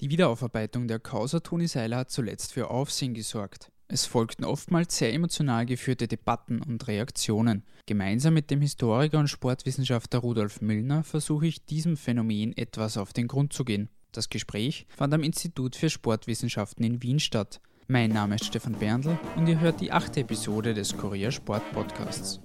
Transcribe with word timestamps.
Die 0.00 0.08
Wiederaufarbeitung 0.08 0.88
der 0.88 0.98
Causa 0.98 1.40
Toni 1.40 1.68
Seiler 1.68 1.98
hat 1.98 2.10
zuletzt 2.10 2.54
für 2.54 2.70
Aufsehen 2.70 3.12
gesorgt. 3.12 3.70
Es 3.86 4.06
folgten 4.06 4.44
oftmals 4.44 4.96
sehr 4.96 5.12
emotional 5.12 5.66
geführte 5.66 6.08
Debatten 6.08 6.62
und 6.62 6.86
Reaktionen. 6.88 7.64
Gemeinsam 7.84 8.32
mit 8.32 8.50
dem 8.50 8.62
Historiker 8.62 9.18
und 9.18 9.28
Sportwissenschaftler 9.28 10.20
Rudolf 10.20 10.62
Müllner 10.62 11.02
versuche 11.02 11.48
ich 11.48 11.66
diesem 11.66 11.98
Phänomen 11.98 12.56
etwas 12.56 12.96
auf 12.96 13.12
den 13.12 13.28
Grund 13.28 13.52
zu 13.52 13.64
gehen. 13.64 13.90
Das 14.12 14.30
Gespräch 14.30 14.86
fand 14.88 15.12
am 15.12 15.22
Institut 15.22 15.76
für 15.76 15.90
Sportwissenschaften 15.90 16.84
in 16.84 17.02
Wien 17.02 17.20
statt. 17.20 17.60
Mein 17.86 18.10
Name 18.10 18.36
ist 18.36 18.46
Stefan 18.46 18.74
Berndl 18.74 19.18
und 19.36 19.48
ihr 19.48 19.60
hört 19.60 19.80
die 19.80 19.92
achte 19.92 20.20
Episode 20.20 20.72
des 20.72 20.96
Kurier 20.96 21.30
Sport 21.30 21.70
Podcasts. 21.72 22.40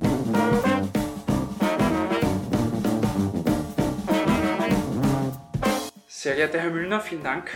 Sehr 6.26 6.36
geehrter 6.36 6.60
Herr 6.60 6.72
Müllner, 6.72 7.02
vielen 7.02 7.24
Dank 7.24 7.52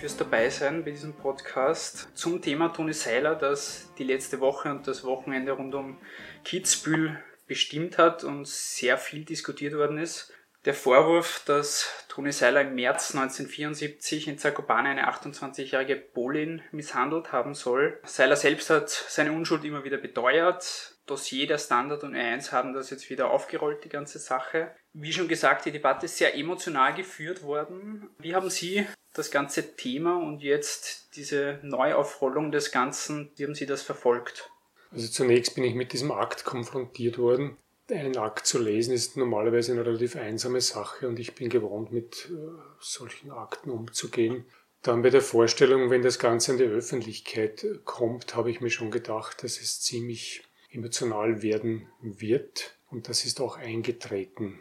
fürs 0.00 0.16
Dabeisein 0.16 0.86
bei 0.86 0.90
diesem 0.92 1.12
Podcast 1.12 2.08
zum 2.14 2.40
Thema 2.40 2.70
Toni 2.70 2.94
Seiler, 2.94 3.34
das 3.34 3.92
die 3.98 4.04
letzte 4.04 4.40
Woche 4.40 4.70
und 4.70 4.88
das 4.88 5.04
Wochenende 5.04 5.52
rund 5.52 5.74
um 5.74 5.98
Kitzbühel 6.42 7.22
bestimmt 7.46 7.98
hat 7.98 8.24
und 8.24 8.48
sehr 8.48 8.96
viel 8.96 9.26
diskutiert 9.26 9.74
worden 9.74 9.98
ist. 9.98 10.32
Der 10.64 10.72
Vorwurf, 10.72 11.42
dass 11.44 12.06
Toni 12.08 12.32
Seiler 12.32 12.62
im 12.62 12.74
März 12.74 13.14
1974 13.14 14.28
in 14.28 14.38
Zakopane 14.38 14.88
eine 14.88 15.10
28-jährige 15.10 15.96
Polin 15.96 16.62
misshandelt 16.72 17.32
haben 17.32 17.52
soll. 17.52 18.00
Seiler 18.04 18.36
selbst 18.36 18.70
hat 18.70 18.88
seine 18.88 19.32
Unschuld 19.32 19.62
immer 19.62 19.84
wieder 19.84 19.98
beteuert. 19.98 20.95
Dossier 21.06 21.46
der 21.46 21.58
Standard 21.58 22.02
und 22.02 22.14
E1 22.14 22.52
haben 22.52 22.74
das 22.74 22.90
jetzt 22.90 23.08
wieder 23.10 23.30
aufgerollt, 23.30 23.84
die 23.84 23.88
ganze 23.88 24.18
Sache. 24.18 24.72
Wie 24.92 25.12
schon 25.12 25.28
gesagt, 25.28 25.64
die 25.64 25.72
Debatte 25.72 26.06
ist 26.06 26.18
sehr 26.18 26.36
emotional 26.36 26.94
geführt 26.94 27.42
worden. 27.42 28.10
Wie 28.18 28.34
haben 28.34 28.50
Sie 28.50 28.86
das 29.14 29.30
ganze 29.30 29.76
Thema 29.76 30.18
und 30.18 30.42
jetzt 30.42 31.16
diese 31.16 31.60
Neuaufrollung 31.62 32.50
des 32.52 32.72
Ganzen, 32.72 33.30
wie 33.36 33.44
haben 33.44 33.54
Sie 33.54 33.66
das 33.66 33.82
verfolgt? 33.82 34.50
Also 34.90 35.08
zunächst 35.08 35.54
bin 35.54 35.64
ich 35.64 35.74
mit 35.74 35.92
diesem 35.92 36.12
Akt 36.12 36.44
konfrontiert 36.44 37.18
worden. 37.18 37.56
Einen 37.88 38.16
Akt 38.16 38.46
zu 38.46 38.58
lesen 38.58 38.92
ist 38.92 39.16
normalerweise 39.16 39.72
eine 39.72 39.86
relativ 39.86 40.16
einsame 40.16 40.60
Sache 40.60 41.06
und 41.08 41.20
ich 41.20 41.34
bin 41.34 41.48
gewohnt, 41.48 41.92
mit 41.92 42.30
äh, 42.30 42.34
solchen 42.80 43.30
Akten 43.30 43.70
umzugehen. 43.70 44.44
Dann 44.82 45.02
bei 45.02 45.10
der 45.10 45.22
Vorstellung, 45.22 45.90
wenn 45.90 46.02
das 46.02 46.18
Ganze 46.18 46.52
an 46.52 46.58
die 46.58 46.64
Öffentlichkeit 46.64 47.64
kommt, 47.84 48.34
habe 48.34 48.50
ich 48.50 48.60
mir 48.60 48.70
schon 48.70 48.90
gedacht, 48.90 49.42
dass 49.42 49.60
es 49.60 49.80
ziemlich 49.80 50.42
emotional 50.70 51.42
werden 51.42 51.88
wird. 52.00 52.76
Und 52.90 53.08
das 53.08 53.24
ist 53.24 53.40
auch 53.40 53.56
eingetreten. 53.56 54.58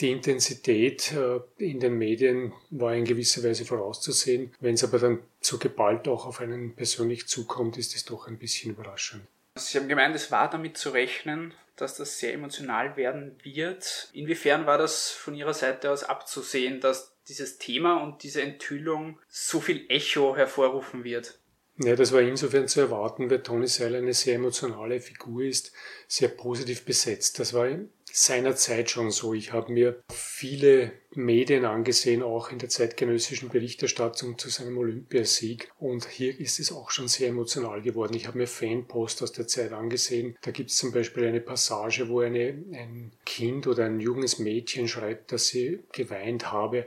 Die 0.00 0.10
Intensität 0.10 1.12
äh, 1.12 1.40
in 1.58 1.80
den 1.80 1.96
Medien 1.96 2.52
war 2.70 2.94
in 2.94 3.04
gewisser 3.04 3.44
Weise 3.44 3.64
vorauszusehen. 3.64 4.54
Wenn 4.60 4.74
es 4.74 4.84
aber 4.84 4.98
dann 4.98 5.20
so 5.40 5.58
geballt 5.58 6.08
auch 6.08 6.26
auf 6.26 6.40
einen 6.40 6.74
persönlich 6.74 7.28
zukommt, 7.28 7.76
ist 7.78 7.94
es 7.94 8.04
doch 8.04 8.26
ein 8.26 8.38
bisschen 8.38 8.72
überraschend. 8.72 9.22
Sie 9.54 9.78
haben 9.78 9.88
gemeint, 9.88 10.16
es 10.16 10.30
war 10.30 10.48
damit 10.48 10.78
zu 10.78 10.90
rechnen, 10.90 11.52
dass 11.76 11.96
das 11.96 12.18
sehr 12.18 12.32
emotional 12.32 12.96
werden 12.96 13.36
wird. 13.42 14.08
Inwiefern 14.12 14.66
war 14.66 14.78
das 14.78 15.10
von 15.10 15.34
Ihrer 15.34 15.54
Seite 15.54 15.90
aus 15.90 16.04
abzusehen, 16.04 16.80
dass 16.80 17.12
dieses 17.28 17.58
Thema 17.58 18.02
und 18.02 18.22
diese 18.22 18.42
Enthüllung 18.42 19.18
so 19.28 19.60
viel 19.60 19.84
Echo 19.88 20.36
hervorrufen 20.36 21.04
wird? 21.04 21.38
Ja, 21.84 21.96
das 21.96 22.12
war 22.12 22.20
insofern 22.20 22.68
zu 22.68 22.80
erwarten, 22.80 23.28
weil 23.28 23.42
Tony 23.42 23.66
Seiler 23.66 23.98
eine 23.98 24.14
sehr 24.14 24.36
emotionale 24.36 25.00
Figur 25.00 25.42
ist, 25.42 25.72
sehr 26.06 26.28
positiv 26.28 26.84
besetzt. 26.84 27.40
Das 27.40 27.54
war 27.54 27.66
seinerzeit 28.12 28.90
schon 28.90 29.10
so. 29.10 29.34
Ich 29.34 29.52
habe 29.52 29.72
mir 29.72 30.00
viele 30.12 30.92
Medien 31.14 31.64
angesehen, 31.64 32.22
auch 32.22 32.52
in 32.52 32.58
der 32.58 32.68
zeitgenössischen 32.68 33.48
Berichterstattung 33.48 34.38
zu 34.38 34.48
seinem 34.48 34.78
Olympiasieg. 34.78 35.70
Und 35.78 36.06
hier 36.08 36.38
ist 36.38 36.60
es 36.60 36.70
auch 36.70 36.90
schon 36.90 37.08
sehr 37.08 37.30
emotional 37.30 37.82
geworden. 37.82 38.14
Ich 38.14 38.26
habe 38.28 38.38
mir 38.38 38.46
Fanpost 38.46 39.22
aus 39.22 39.32
der 39.32 39.48
Zeit 39.48 39.72
angesehen. 39.72 40.36
Da 40.42 40.52
gibt 40.52 40.70
es 40.70 40.76
zum 40.76 40.92
Beispiel 40.92 41.26
eine 41.26 41.40
Passage, 41.40 42.08
wo 42.08 42.20
eine, 42.20 42.62
ein 42.72 43.12
Kind 43.24 43.66
oder 43.66 43.86
ein 43.86 43.98
junges 43.98 44.38
Mädchen 44.38 44.86
schreibt, 44.86 45.32
dass 45.32 45.48
sie 45.48 45.80
geweint 45.92 46.52
habe 46.52 46.86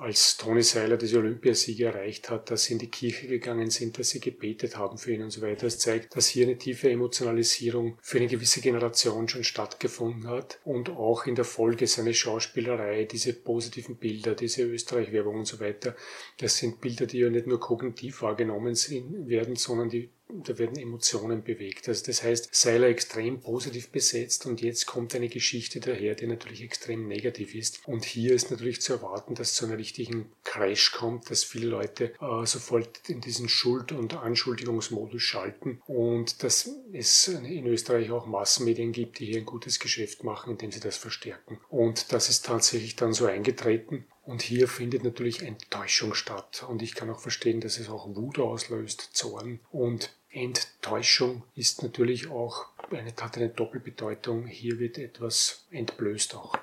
als 0.00 0.38
Toni 0.38 0.62
Seiler 0.62 0.96
diese 0.96 1.18
Olympiasiege 1.18 1.84
erreicht 1.84 2.30
hat, 2.30 2.50
dass 2.50 2.64
sie 2.64 2.72
in 2.72 2.78
die 2.78 2.90
Kirche 2.90 3.26
gegangen 3.28 3.68
sind, 3.70 3.98
dass 3.98 4.10
sie 4.10 4.20
gebetet 4.20 4.78
haben 4.78 4.96
für 4.96 5.12
ihn 5.12 5.22
und 5.22 5.30
so 5.30 5.42
weiter. 5.42 5.66
Das 5.66 5.78
zeigt, 5.78 6.16
dass 6.16 6.26
hier 6.26 6.46
eine 6.46 6.56
tiefe 6.56 6.90
Emotionalisierung 6.90 7.98
für 8.00 8.18
eine 8.18 8.26
gewisse 8.26 8.62
Generation 8.62 9.28
schon 9.28 9.44
stattgefunden 9.44 10.26
hat 10.28 10.58
und 10.64 10.88
auch 10.88 11.26
in 11.26 11.34
der 11.34 11.44
Folge 11.44 11.86
seine 11.86 12.14
Schauspielerei, 12.14 13.04
diese 13.04 13.34
positiven 13.34 13.96
Bilder, 13.96 14.34
diese 14.34 14.62
Österreich-Werbung 14.62 15.36
und 15.36 15.46
so 15.46 15.60
weiter, 15.60 15.94
das 16.38 16.56
sind 16.56 16.80
Bilder, 16.80 17.06
die 17.06 17.18
ja 17.18 17.28
nicht 17.28 17.46
nur 17.46 17.60
kognitiv 17.60 18.22
wahrgenommen 18.22 18.74
werden, 18.74 19.56
sondern 19.56 19.90
die 19.90 20.10
da 20.44 20.58
werden 20.58 20.78
Emotionen 20.78 21.42
bewegt. 21.42 21.88
Also 21.88 22.04
das 22.06 22.22
heißt, 22.22 22.54
Seiler 22.54 22.88
extrem 22.88 23.40
positiv 23.40 23.90
besetzt 23.90 24.46
und 24.46 24.60
jetzt 24.60 24.86
kommt 24.86 25.14
eine 25.14 25.28
Geschichte 25.28 25.80
daher, 25.80 26.14
die 26.14 26.26
natürlich 26.26 26.62
extrem 26.62 27.08
negativ 27.08 27.54
ist. 27.54 27.86
Und 27.86 28.04
hier 28.04 28.34
ist 28.34 28.50
natürlich 28.50 28.80
zu 28.80 28.92
erwarten, 28.92 29.34
dass 29.34 29.54
zu 29.54 29.64
einem 29.64 29.76
richtigen 29.76 30.32
Crash 30.44 30.92
kommt, 30.92 31.30
dass 31.30 31.44
viele 31.44 31.66
Leute 31.66 32.12
äh, 32.20 32.46
sofort 32.46 33.08
in 33.08 33.20
diesen 33.20 33.48
Schuld- 33.48 33.92
und 33.92 34.14
Anschuldigungsmodus 34.14 35.22
schalten 35.22 35.80
und 35.86 36.42
dass 36.42 36.70
es 36.92 37.28
in 37.28 37.66
Österreich 37.66 38.10
auch 38.10 38.26
Massenmedien 38.26 38.92
gibt, 38.92 39.18
die 39.18 39.26
hier 39.26 39.38
ein 39.38 39.46
gutes 39.46 39.78
Geschäft 39.78 40.24
machen, 40.24 40.52
indem 40.52 40.72
sie 40.72 40.80
das 40.80 40.96
verstärken. 40.96 41.60
Und 41.68 42.12
das 42.12 42.28
ist 42.28 42.44
tatsächlich 42.46 42.96
dann 42.96 43.12
so 43.12 43.26
eingetreten. 43.26 44.06
Und 44.22 44.42
hier 44.42 44.68
findet 44.68 45.02
natürlich 45.02 45.42
Enttäuschung 45.42 46.14
statt. 46.14 46.64
Und 46.68 46.82
ich 46.82 46.94
kann 46.94 47.10
auch 47.10 47.18
verstehen, 47.18 47.60
dass 47.60 47.78
es 47.78 47.88
auch 47.88 48.06
Wut 48.14 48.38
auslöst, 48.38 49.10
Zorn. 49.12 49.60
Und 49.72 50.14
Enttäuschung 50.32 51.42
ist 51.54 51.82
natürlich 51.82 52.30
auch 52.30 52.66
eine, 52.90 53.12
hat 53.20 53.36
eine 53.36 53.48
Doppelbedeutung. 53.48 54.46
Hier 54.46 54.78
wird 54.78 54.98
etwas 54.98 55.66
entblößt 55.70 56.34
auch. 56.34 56.56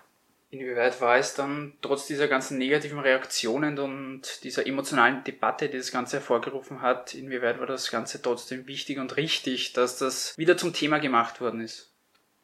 Inwieweit 0.49 1.01
war 1.01 1.17
es 1.17 1.35
dann 1.35 1.73
trotz 1.81 2.07
dieser 2.07 2.29
ganzen 2.29 2.57
negativen 2.57 2.99
Reaktionen 2.99 3.77
und 3.79 4.43
dieser 4.45 4.65
emotionalen 4.65 5.23
Debatte, 5.25 5.67
die 5.67 5.77
das 5.77 5.91
Ganze 5.91 6.17
hervorgerufen 6.17 6.81
hat, 6.81 7.13
inwieweit 7.13 7.59
war 7.59 7.67
das 7.67 7.91
Ganze 7.91 8.21
trotzdem 8.21 8.65
wichtig 8.65 8.97
und 8.97 9.17
richtig, 9.17 9.73
dass 9.73 9.97
das 9.97 10.37
wieder 10.37 10.55
zum 10.55 10.71
Thema 10.71 10.99
gemacht 10.99 11.41
worden 11.41 11.59
ist? 11.59 11.91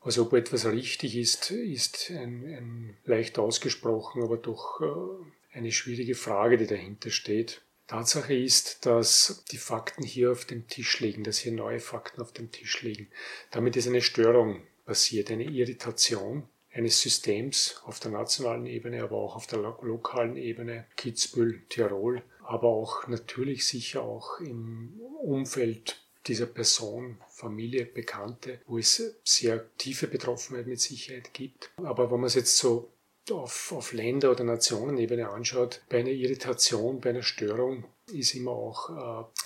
Also 0.01 0.23
ob 0.23 0.34
etwas 0.34 0.66
richtig 0.66 1.16
ist, 1.16 1.50
ist 1.51 2.11
ein, 2.11 2.44
ein 2.45 2.97
leicht 3.05 3.40
ausgesprochen, 3.40 4.22
aber 4.22 4.35
doch 4.35 4.81
äh, 4.81 5.57
eine 5.57 5.72
schwierige 5.72 6.16
Frage, 6.16 6.57
die 6.57 6.67
dahinter 6.67 7.09
steht. 7.09 7.61
Tatsache 7.88 8.33
ist, 8.33 8.85
dass 8.85 9.44
die 9.51 9.57
Fakten 9.57 10.03
hier 10.03 10.31
auf 10.31 10.45
dem 10.45 10.67
Tisch 10.67 10.99
liegen, 10.99 11.23
dass 11.23 11.39
hier 11.39 11.51
neue 11.51 11.79
Fakten 11.79 12.21
auf 12.21 12.31
dem 12.31 12.51
Tisch 12.51 12.81
liegen. 12.81 13.09
Damit 13.51 13.75
ist 13.75 13.88
eine 13.88 14.01
Störung 14.01 14.61
passiert, 14.85 15.31
eine 15.31 15.44
Irritation 15.44 16.47
eines 16.72 17.01
Systems 17.01 17.81
auf 17.85 17.99
der 17.99 18.11
nationalen 18.11 18.66
Ebene, 18.66 19.03
aber 19.03 19.17
auch 19.17 19.35
auf 19.35 19.47
der 19.47 19.59
lo 19.59 19.77
lokalen 19.81 20.38
Ebene, 20.38 20.85
Kitzbühel, 20.95 21.61
Tirol, 21.69 22.23
aber 22.43 22.69
auch 22.69 23.07
natürlich 23.07 23.67
sicher 23.67 24.01
auch 24.01 24.39
im 24.39 24.99
Umfeld 25.22 25.99
dieser 26.27 26.45
Person, 26.45 27.17
Familie, 27.29 27.85
Bekannte, 27.85 28.61
wo 28.66 28.77
es 28.77 29.16
sehr 29.23 29.69
tiefe 29.77 30.07
Betroffenheit 30.07 30.67
mit 30.67 30.79
Sicherheit 30.79 31.33
gibt. 31.33 31.69
Aber 31.77 32.11
wenn 32.11 32.19
man 32.19 32.27
es 32.27 32.35
jetzt 32.35 32.57
so 32.57 32.92
auf, 33.31 33.72
auf 33.72 33.94
Länder- 33.94 34.31
oder 34.31 34.44
Nationenebene 34.44 35.29
anschaut, 35.29 35.81
bei 35.89 36.00
einer 36.00 36.09
Irritation, 36.09 37.00
bei 37.00 37.11
einer 37.11 37.23
Störung 37.23 37.85
ist 38.11 38.35
immer 38.35 38.51
auch 38.51 38.89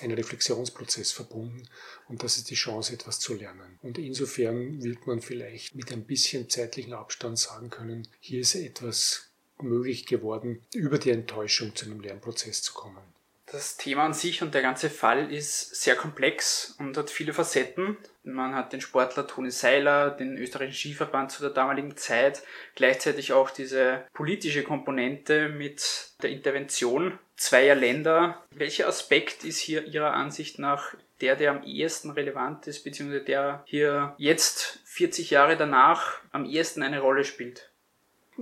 äh, 0.00 0.04
ein 0.04 0.10
Reflexionsprozess 0.10 1.12
verbunden 1.12 1.68
und 2.08 2.22
das 2.22 2.36
ist 2.36 2.50
die 2.50 2.56
Chance, 2.56 2.92
etwas 2.92 3.20
zu 3.20 3.34
lernen. 3.34 3.78
Und 3.82 3.98
insofern 3.98 4.82
wird 4.82 5.06
man 5.06 5.20
vielleicht 5.20 5.74
mit 5.74 5.92
ein 5.92 6.04
bisschen 6.04 6.50
zeitlichen 6.50 6.92
Abstand 6.92 7.38
sagen 7.38 7.70
können, 7.70 8.08
hier 8.20 8.40
ist 8.40 8.54
etwas 8.54 9.28
möglich 9.60 10.06
geworden, 10.06 10.62
über 10.74 10.98
die 10.98 11.10
Enttäuschung 11.10 11.74
zu 11.74 11.86
einem 11.86 12.00
Lernprozess 12.00 12.62
zu 12.62 12.74
kommen. 12.74 13.02
Das 13.50 13.78
Thema 13.78 14.04
an 14.04 14.12
sich 14.12 14.42
und 14.42 14.52
der 14.52 14.60
ganze 14.60 14.90
Fall 14.90 15.32
ist 15.32 15.74
sehr 15.74 15.96
komplex 15.96 16.76
und 16.78 16.96
hat 16.98 17.08
viele 17.08 17.32
Facetten. 17.32 17.96
Man 18.22 18.54
hat 18.54 18.74
den 18.74 18.82
Sportler 18.82 19.26
Toni 19.26 19.50
Seiler, 19.50 20.10
den 20.10 20.36
österreichischen 20.36 20.90
Skiverband 20.90 21.32
zu 21.32 21.40
der 21.40 21.50
damaligen 21.50 21.96
Zeit, 21.96 22.42
gleichzeitig 22.74 23.32
auch 23.32 23.50
diese 23.50 24.04
politische 24.12 24.64
Komponente 24.64 25.48
mit 25.48 26.10
der 26.22 26.28
Intervention 26.30 27.18
zweier 27.36 27.74
Länder. 27.74 28.44
Welcher 28.50 28.86
Aspekt 28.86 29.44
ist 29.44 29.58
hier 29.58 29.86
Ihrer 29.86 30.12
Ansicht 30.12 30.58
nach 30.58 30.94
der, 31.22 31.34
der 31.34 31.52
am 31.52 31.62
ehesten 31.62 32.10
relevant 32.10 32.66
ist, 32.66 32.84
beziehungsweise 32.84 33.24
der 33.24 33.62
hier 33.64 34.14
jetzt 34.18 34.80
40 34.84 35.30
Jahre 35.30 35.56
danach 35.56 36.20
am 36.32 36.44
ehesten 36.44 36.82
eine 36.82 37.00
Rolle 37.00 37.24
spielt? 37.24 37.70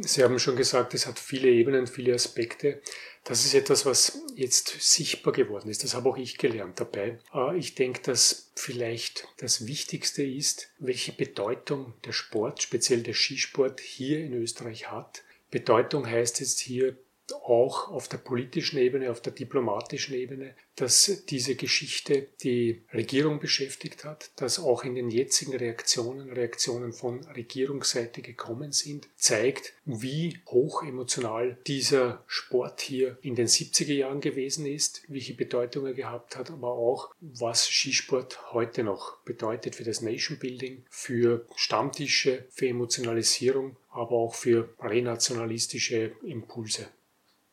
Sie 0.00 0.22
haben 0.22 0.38
schon 0.38 0.56
gesagt, 0.56 0.92
es 0.92 1.06
hat 1.06 1.18
viele 1.18 1.48
Ebenen, 1.48 1.86
viele 1.86 2.14
Aspekte. 2.14 2.82
Das 3.24 3.44
ist 3.46 3.54
etwas, 3.54 3.86
was 3.86 4.20
jetzt 4.34 4.76
sichtbar 4.78 5.32
geworden 5.32 5.70
ist. 5.70 5.84
Das 5.84 5.94
habe 5.94 6.10
auch 6.10 6.18
ich 6.18 6.36
gelernt 6.36 6.78
dabei. 6.78 7.18
Äh, 7.34 7.56
ich 7.56 7.74
denke, 7.74 8.02
dass 8.02 8.50
vielleicht 8.54 9.26
das 9.38 9.66
Wichtigste 9.66 10.22
ist, 10.22 10.68
welche 10.78 11.12
Bedeutung 11.12 11.94
der 12.04 12.12
Sport, 12.12 12.62
speziell 12.62 13.02
der 13.02 13.14
Skisport, 13.14 13.80
hier 13.80 14.20
in 14.20 14.34
Österreich 14.34 14.90
hat. 14.90 15.24
Bedeutung 15.50 16.06
heißt 16.06 16.40
jetzt 16.40 16.60
hier 16.60 16.96
auch 17.32 17.88
auf 17.90 18.08
der 18.08 18.18
politischen 18.18 18.78
Ebene, 18.78 19.10
auf 19.10 19.20
der 19.20 19.32
diplomatischen 19.32 20.14
Ebene, 20.14 20.54
dass 20.76 21.24
diese 21.28 21.56
Geschichte 21.56 22.28
die 22.42 22.82
Regierung 22.92 23.40
beschäftigt 23.40 24.04
hat, 24.04 24.30
dass 24.36 24.58
auch 24.58 24.84
in 24.84 24.94
den 24.94 25.10
jetzigen 25.10 25.56
Reaktionen, 25.56 26.30
Reaktionen 26.30 26.92
von 26.92 27.24
Regierungsseite 27.24 28.20
gekommen 28.22 28.72
sind, 28.72 29.08
zeigt, 29.16 29.72
wie 29.84 30.38
hoch 30.46 30.82
emotional 30.82 31.56
dieser 31.66 32.22
Sport 32.26 32.80
hier 32.80 33.18
in 33.22 33.34
den 33.34 33.48
70er 33.48 33.94
Jahren 33.94 34.20
gewesen 34.20 34.66
ist, 34.66 35.02
welche 35.08 35.34
Bedeutung 35.34 35.86
er 35.86 35.94
gehabt 35.94 36.36
hat, 36.36 36.50
aber 36.50 36.72
auch, 36.72 37.14
was 37.20 37.68
Skisport 37.68 38.52
heute 38.52 38.84
noch 38.84 39.16
bedeutet 39.20 39.76
für 39.76 39.84
das 39.84 40.02
Nation 40.02 40.38
Building, 40.38 40.84
für 40.90 41.46
Stammtische, 41.56 42.44
für 42.50 42.68
Emotionalisierung, 42.68 43.76
aber 43.90 44.12
auch 44.12 44.34
für 44.34 44.74
renationalistische 44.80 46.12
Impulse. 46.22 46.88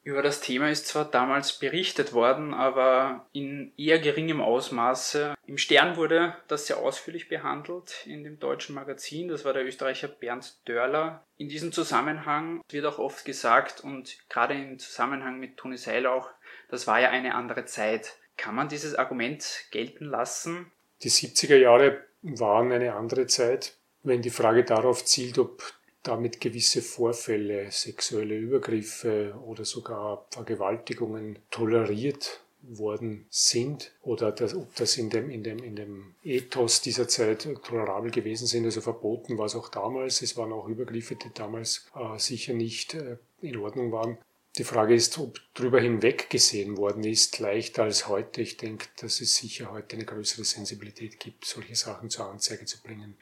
Über 0.04 0.22
das 0.22 0.42
Thema 0.42 0.70
ist 0.70 0.88
zwar 0.88 1.06
damals 1.06 1.60
berichtet 1.60 2.12
worden, 2.12 2.54
aber 2.54 3.26
in 3.32 3.72
eher 3.78 4.00
geringem 4.00 4.42
Ausmaße. 4.42 5.36
Im 5.48 5.58
Stern 5.58 5.96
wurde 5.96 6.36
das 6.50 6.68
sehr 6.68 6.78
ausführlich 6.78 7.30
behandelt 7.30 8.06
in 8.06 8.26
dem 8.26 8.38
deutschen 8.38 8.76
Magazin. 8.76 9.30
Das 9.30 9.46
war 9.46 9.54
der 9.54 9.66
Österreicher 9.66 10.10
Bernd 10.10 10.58
Dörler. 10.68 11.24
In 11.38 11.48
diesem 11.48 11.72
Zusammenhang 11.72 12.62
wird 12.70 12.86
auch 12.86 13.00
oft 13.00 13.24
gesagt 13.24 13.82
und 13.82 14.18
gerade 14.28 14.56
im 14.56 14.78
Zusammenhang 14.78 15.40
mit 15.40 15.56
Toni 15.56 15.78
Seil 15.78 16.06
auch, 16.06 16.30
das 16.70 16.86
war 16.86 17.00
ja 17.00 17.10
eine 17.10 17.36
andere 17.36 17.64
Zeit. 17.64 18.18
Kann 18.36 18.56
man 18.56 18.68
dieses 18.68 18.96
Argument 18.96 19.46
gelten 19.72 20.06
lassen? 20.06 20.70
Die 21.02 21.12
70er 21.12 21.58
Jahre 21.58 22.04
waren 22.22 22.74
eine 22.74 22.94
andere 22.94 23.28
Zeit. 23.28 23.78
Wenn 24.02 24.22
die 24.22 24.32
Frage 24.32 24.66
darauf 24.66 25.06
zielt, 25.06 25.38
ob 25.38 25.64
damit 26.04 26.42
gewisse 26.42 26.82
Vorfälle, 26.82 27.72
sexuelle 27.72 28.38
Übergriffe 28.38 29.34
oder 29.46 29.66
sogar 29.66 30.26
Vergewaltigungen 30.32 31.40
toleriert 31.50 32.42
worden 32.62 33.26
sind 33.30 33.92
oder 34.02 34.32
das, 34.32 34.56
ob 34.56 34.74
das 34.76 34.98
in 34.98 35.10
dem, 35.10 35.30
in, 35.30 35.44
dem, 35.44 35.60
in 35.60 35.76
dem 35.76 36.16
Ethos 36.24 36.82
dieser 36.82 37.08
Zeit 37.08 37.48
tolerabel 37.64 38.12
gewesen 38.12 38.48
sind, 38.48 38.66
also 38.66 38.82
verboten 38.82 39.38
war 39.38 39.46
es 39.46 39.56
auch 39.56 39.70
damals. 39.70 40.22
Es 40.22 40.38
waren 40.38 40.54
auch 40.54 40.68
Übergriffe, 40.68 41.16
die 41.16 41.34
damals 41.34 41.88
äh, 41.96 42.18
sicher 42.20 42.54
nicht 42.54 42.94
äh, 42.94 43.18
in 43.42 43.58
Ordnung 43.58 43.92
waren. 43.92 44.18
Die 44.58 44.64
Frage 44.64 44.94
ist, 44.94 45.18
ob 45.18 45.40
darüber 45.56 45.82
hinweg 45.82 46.30
gesehen 46.30 46.78
worden 46.78 47.04
ist, 47.04 47.40
leichter 47.40 47.84
als 47.84 48.08
heute. 48.08 48.42
Ich 48.42 48.58
denke, 48.58 48.86
dass 48.98 49.20
es 49.20 49.36
sicher 49.36 49.72
heute 49.72 49.96
eine 49.96 50.06
größere 50.06 50.46
Sensibilität 50.46 51.20
gibt, 51.20 51.46
solche 51.46 51.76
Sachen 51.76 52.12
zur 52.12 52.30
Anzeige 52.30 52.66
zu 52.66 52.82
bringen. 52.82 53.18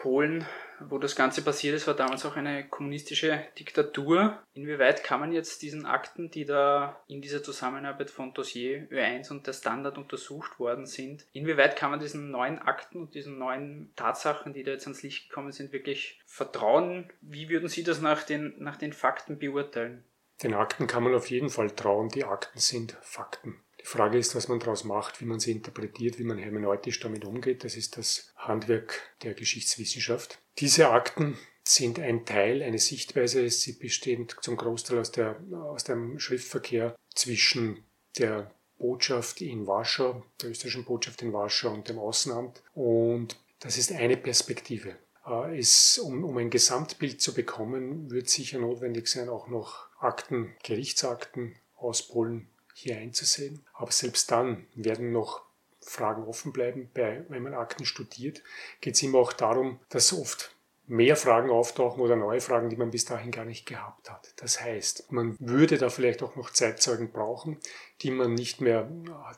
Polen, 0.00 0.46
wo 0.80 0.96
das 0.96 1.14
Ganze 1.14 1.42
passiert 1.42 1.76
ist, 1.76 1.86
war 1.86 1.94
damals 1.94 2.24
auch 2.24 2.34
eine 2.34 2.66
kommunistische 2.66 3.44
Diktatur. 3.58 4.42
Inwieweit 4.54 5.04
kann 5.04 5.20
man 5.20 5.30
jetzt 5.30 5.60
diesen 5.60 5.84
Akten, 5.84 6.30
die 6.30 6.46
da 6.46 7.02
in 7.06 7.20
dieser 7.20 7.42
Zusammenarbeit 7.42 8.10
von 8.10 8.32
Dossier 8.32 8.88
Ö1 8.90 9.30
und 9.30 9.46
der 9.46 9.52
Standard 9.52 9.98
untersucht 9.98 10.58
worden 10.58 10.86
sind, 10.86 11.26
inwieweit 11.32 11.76
kann 11.76 11.90
man 11.90 12.00
diesen 12.00 12.30
neuen 12.30 12.58
Akten 12.58 12.98
und 12.98 13.14
diesen 13.14 13.38
neuen 13.38 13.92
Tatsachen, 13.94 14.54
die 14.54 14.62
da 14.62 14.72
jetzt 14.72 14.86
ans 14.86 15.02
Licht 15.02 15.28
gekommen 15.28 15.52
sind, 15.52 15.72
wirklich 15.72 16.18
vertrauen? 16.24 17.12
Wie 17.20 17.50
würden 17.50 17.68
Sie 17.68 17.84
das 17.84 18.00
nach 18.00 18.22
den, 18.22 18.54
nach 18.58 18.76
den 18.76 18.94
Fakten 18.94 19.38
beurteilen? 19.38 20.04
Den 20.42 20.54
Akten 20.54 20.86
kann 20.86 21.02
man 21.02 21.14
auf 21.14 21.28
jeden 21.28 21.50
Fall 21.50 21.70
trauen. 21.70 22.08
Die 22.08 22.24
Akten 22.24 22.58
sind 22.58 22.96
Fakten. 23.02 23.60
Die 23.80 23.86
Frage 23.86 24.18
ist, 24.18 24.34
was 24.34 24.48
man 24.48 24.60
daraus 24.60 24.84
macht, 24.84 25.20
wie 25.20 25.24
man 25.24 25.40
sie 25.40 25.52
interpretiert, 25.52 26.18
wie 26.18 26.24
man 26.24 26.38
hermeneutisch 26.38 27.00
damit 27.00 27.24
umgeht. 27.24 27.64
Das 27.64 27.76
ist 27.76 27.96
das 27.96 28.32
Handwerk 28.36 29.00
der 29.22 29.34
Geschichtswissenschaft. 29.34 30.38
Diese 30.58 30.90
Akten 30.90 31.38
sind 31.64 31.98
ein 31.98 32.26
Teil, 32.26 32.62
eine 32.62 32.78
Sichtweise. 32.78 33.48
Sie 33.48 33.72
bestehen 33.72 34.28
zum 34.40 34.56
Großteil 34.56 34.98
aus, 34.98 35.12
der, 35.12 35.40
aus 35.52 35.84
dem 35.84 36.18
Schriftverkehr 36.18 36.96
zwischen 37.14 37.84
der 38.18 38.50
Botschaft 38.78 39.40
in 39.40 39.66
Warschau, 39.66 40.24
der 40.42 40.50
österreichischen 40.50 40.84
Botschaft 40.84 41.22
in 41.22 41.32
Warschau 41.32 41.72
und 41.72 41.88
dem 41.88 41.98
Außenamt. 41.98 42.62
Und 42.74 43.38
das 43.60 43.78
ist 43.78 43.92
eine 43.92 44.16
Perspektive. 44.16 44.96
Äh, 45.26 45.58
es, 45.58 45.98
um, 45.98 46.24
um 46.24 46.36
ein 46.38 46.50
Gesamtbild 46.50 47.20
zu 47.20 47.34
bekommen, 47.34 48.10
wird 48.10 48.28
sicher 48.28 48.58
notwendig 48.58 49.08
sein, 49.08 49.28
auch 49.28 49.48
noch 49.48 49.88
Akten, 50.00 50.54
Gerichtsakten 50.62 51.56
aus 51.76 52.08
Polen 52.08 52.49
hier 52.80 52.96
einzusehen. 52.96 53.64
Aber 53.74 53.92
selbst 53.92 54.30
dann 54.30 54.66
werden 54.74 55.12
noch 55.12 55.42
Fragen 55.80 56.24
offen 56.24 56.52
bleiben. 56.52 56.90
Bei, 56.94 57.24
wenn 57.28 57.42
man 57.42 57.54
Akten 57.54 57.84
studiert, 57.84 58.42
geht 58.80 58.94
es 58.94 59.02
immer 59.02 59.18
auch 59.18 59.32
darum, 59.32 59.80
dass 59.88 60.12
oft 60.12 60.54
mehr 60.90 61.14
Fragen 61.14 61.50
auftauchen 61.50 62.02
oder 62.02 62.16
neue 62.16 62.40
Fragen, 62.40 62.68
die 62.68 62.76
man 62.76 62.90
bis 62.90 63.04
dahin 63.04 63.30
gar 63.30 63.44
nicht 63.44 63.64
gehabt 63.64 64.10
hat. 64.10 64.32
Das 64.36 64.60
heißt, 64.60 65.12
man 65.12 65.36
würde 65.38 65.78
da 65.78 65.88
vielleicht 65.88 66.20
auch 66.20 66.34
noch 66.34 66.50
Zeitzeugen 66.50 67.12
brauchen, 67.12 67.58
die 68.02 68.10
man 68.10 68.34
nicht 68.34 68.60
mehr, 68.60 68.90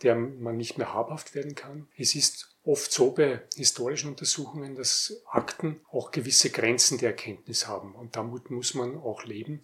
der 0.03 0.15
man 0.15 0.57
nicht 0.57 0.79
mehr 0.79 0.95
habhaft 0.95 1.35
werden 1.35 1.55
kann. 1.55 1.89
Es 1.99 2.15
ist 2.15 2.57
oft 2.65 2.91
so 2.91 3.11
bei 3.11 3.43
historischen 3.55 4.09
Untersuchungen, 4.09 4.77
dass 4.77 5.23
Akten 5.27 5.81
auch 5.91 6.11
gewisse 6.11 6.49
Grenzen 6.49 6.97
der 6.97 7.11
Erkenntnis 7.11 7.69
haben 7.69 7.95
und 7.95 8.17
damit 8.17 8.51
muss 8.51 8.73
man 8.73 8.97
auch 8.97 9.25
leben. 9.25 9.61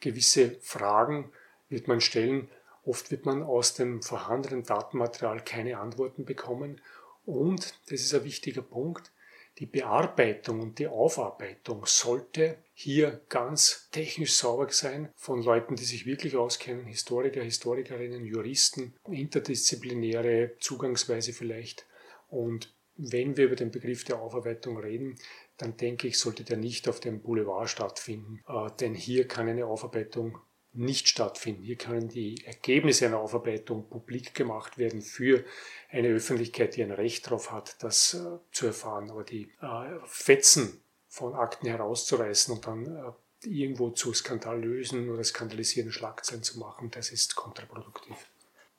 Gewisse 0.00 0.58
Fragen 0.62 1.32
wird 1.68 1.86
man 1.86 2.00
stellen, 2.00 2.48
Oft 2.86 3.10
wird 3.10 3.26
man 3.26 3.42
aus 3.42 3.74
dem 3.74 4.00
vorhandenen 4.00 4.62
Datenmaterial 4.62 5.44
keine 5.44 5.78
Antworten 5.78 6.24
bekommen. 6.24 6.80
Und, 7.24 7.74
das 7.90 8.00
ist 8.00 8.14
ein 8.14 8.24
wichtiger 8.24 8.62
Punkt, 8.62 9.10
die 9.58 9.66
Bearbeitung 9.66 10.60
und 10.60 10.78
die 10.78 10.86
Aufarbeitung 10.86 11.84
sollte 11.86 12.58
hier 12.74 13.22
ganz 13.28 13.88
technisch 13.90 14.34
sauber 14.34 14.68
sein 14.70 15.08
von 15.16 15.42
Leuten, 15.42 15.74
die 15.74 15.84
sich 15.84 16.06
wirklich 16.06 16.36
auskennen, 16.36 16.84
Historiker, 16.84 17.42
Historikerinnen, 17.42 18.24
Juristen, 18.24 18.94
interdisziplinäre 19.10 20.52
Zugangsweise 20.60 21.32
vielleicht. 21.32 21.86
Und 22.28 22.72
wenn 22.96 23.36
wir 23.36 23.46
über 23.46 23.56
den 23.56 23.72
Begriff 23.72 24.04
der 24.04 24.20
Aufarbeitung 24.20 24.76
reden, 24.76 25.18
dann 25.56 25.76
denke 25.76 26.06
ich, 26.06 26.18
sollte 26.18 26.44
der 26.44 26.58
nicht 26.58 26.88
auf 26.88 27.00
dem 27.00 27.20
Boulevard 27.20 27.68
stattfinden, 27.68 28.44
äh, 28.46 28.70
denn 28.78 28.94
hier 28.94 29.26
kann 29.26 29.48
eine 29.48 29.66
Aufarbeitung 29.66 30.38
nicht 30.76 31.08
stattfinden. 31.08 31.62
Hier 31.62 31.76
können 31.76 32.08
die 32.08 32.44
Ergebnisse 32.44 33.06
einer 33.06 33.18
Aufarbeitung 33.18 33.88
publik 33.88 34.34
gemacht 34.34 34.78
werden 34.78 35.02
für 35.02 35.44
eine 35.90 36.08
Öffentlichkeit, 36.08 36.76
die 36.76 36.82
ein 36.82 36.92
Recht 36.92 37.26
darauf 37.26 37.52
hat, 37.52 37.82
das 37.82 38.14
äh, 38.14 38.38
zu 38.52 38.66
erfahren. 38.66 39.10
Aber 39.10 39.24
die 39.24 39.50
äh, 39.60 39.98
Fetzen 40.04 40.80
von 41.08 41.34
Akten 41.34 41.66
herauszureißen 41.66 42.54
und 42.54 42.66
dann 42.66 42.86
äh, 42.86 43.12
irgendwo 43.48 43.90
zu 43.90 44.12
skandalösen 44.12 45.08
oder 45.10 45.24
skandalisierenden 45.24 45.92
Schlagzeilen 45.92 46.42
zu 46.42 46.58
machen, 46.58 46.90
das 46.90 47.10
ist 47.10 47.36
kontraproduktiv. 47.36 48.16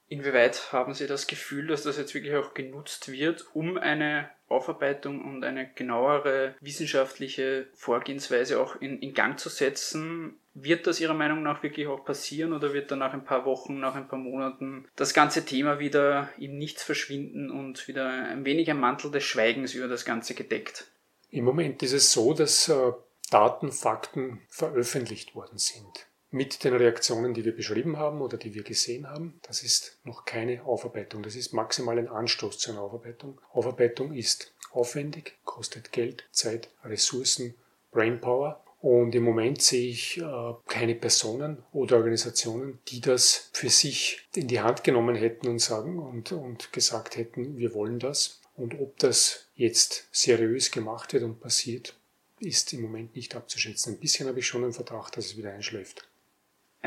Inwieweit 0.09 0.71
haben 0.71 0.94
Sie 0.94 1.06
das 1.06 1.27
Gefühl, 1.27 1.68
dass 1.68 1.83
das 1.83 1.98
jetzt 1.98 2.13
wirklich 2.13 2.35
auch 2.35 2.54
genutzt 2.54 3.11
wird, 3.11 3.45
um 3.54 3.78
eine 3.78 4.30
Aufarbeitung 4.47 5.21
und 5.23 5.44
eine 5.44 5.69
genauere 5.73 6.56
wissenschaftliche 6.61 7.68
Vorgehensweise 7.73 8.61
auch 8.61 8.80
in, 8.80 8.99
in 9.02 9.14
Gang 9.14 9.37
zu 9.37 9.49
setzen? 9.49 10.40
Wird 10.54 10.87
das 10.87 11.02
Ihrer 11.02 11.14
Meinung 11.14 11.44
nach 11.44 11.61
wirklich 11.61 11.87
auch 11.87 12.06
passieren 12.06 12.54
oder 12.54 12.73
wird 12.73 12.90
dann 12.90 12.99
nach 12.99 13.14
ein 13.14 13.26
paar 13.26 13.45
Wochen, 13.45 13.80
nach 13.80 13.95
ein 13.95 14.07
paar 14.07 14.18
Monaten 14.18 14.87
das 14.95 15.14
ganze 15.14 15.45
Thema 15.45 15.80
wieder 15.80 16.30
im 16.40 16.57
Nichts 16.57 16.83
verschwinden 16.83 17.52
und 17.52 17.87
wieder 17.90 18.07
ein 18.07 18.45
wenig 18.45 18.69
ein 18.69 18.80
Mantel 18.80 19.11
des 19.11 19.26
Schweigens 19.26 19.73
über 19.73 19.90
das 19.90 20.06
Ganze 20.06 20.35
gedeckt? 20.35 20.87
Im 21.30 21.44
Moment 21.44 21.83
ist 21.83 21.92
es 21.92 22.14
so, 22.14 22.33
dass 22.33 22.69
äh, 22.69 22.94
Daten, 23.30 23.73
Fakten 23.73 24.42
veröffentlicht 24.47 25.35
worden 25.35 25.57
sind 25.57 26.07
mit 26.30 26.64
den 26.64 26.74
Reaktionen, 26.74 27.34
die 27.34 27.46
wir 27.46 27.56
beschrieben 27.56 27.98
haben 27.98 28.22
oder 28.22 28.38
die 28.38 28.54
wir 28.54 28.64
gesehen 28.64 29.10
haben. 29.10 29.40
Das 29.44 29.64
ist 29.64 29.98
noch 30.04 30.26
keine 30.26 30.64
Aufarbeitung. 30.66 31.24
Das 31.24 31.36
ist 31.36 31.54
maximal 31.54 31.98
ein 31.98 32.10
Anstoß 32.10 32.57
zu 32.60 32.72
einer 32.72 32.81
Aufarbeitung. 32.81 33.40
Aufarbeitung 33.52 34.14
ist 34.14 34.54
aufwendig, 34.72 35.38
kostet 35.46 35.92
Geld, 35.92 36.26
Zeit, 36.31 36.69
Ressourcen, 36.84 37.56
Brainpower. 37.92 38.64
Und 38.80 39.16
im 39.16 39.24
Moment 39.24 39.62
sehe 39.62 39.90
ich 39.90 40.18
äh, 40.18 40.54
keine 40.68 40.94
Personen 40.96 41.64
oder 41.74 41.98
Organisationen, 41.98 42.80
die 42.90 43.02
das 43.02 43.50
für 43.54 43.69
sich 43.69 44.28
in 44.36 44.48
die 44.48 44.60
Hand 44.60 44.84
genommen 44.84 45.16
hätten 45.16 45.48
und 45.48 45.60
sagen 45.60 45.98
und, 45.98 46.31
und 46.31 46.72
gesagt 46.74 47.18
hätten, 47.18 47.57
wir 47.57 47.74
wollen 47.74 48.00
das. 48.00 48.42
Und 48.56 48.80
ob 48.80 48.98
das 49.00 49.48
jetzt 49.56 50.07
seriös 50.12 50.72
gemacht 50.72 51.14
wird 51.14 51.24
und 51.24 51.40
passiert, 51.40 51.96
ist 52.40 52.72
im 52.74 52.81
Moment 52.81 53.16
nicht 53.16 53.36
abzuschätzen. 53.36 53.94
Ein 53.94 54.00
bisschen 54.00 54.28
habe 54.28 54.40
ich 54.40 54.48
schon 54.48 54.64
einen 54.64 54.74
Verdacht, 54.74 55.18
dass 55.18 55.26
es 55.26 55.38
wieder 55.38 55.52
einschläft. 55.52 56.07